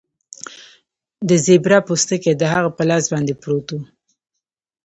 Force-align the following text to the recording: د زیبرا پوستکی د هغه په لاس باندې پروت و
د 1.27 1.29
زیبرا 1.45 1.79
پوستکی 1.87 2.33
د 2.37 2.43
هغه 2.53 2.69
په 2.77 2.83
لاس 2.89 3.03
باندې 3.13 3.33
پروت 3.41 3.67
و 3.73 3.77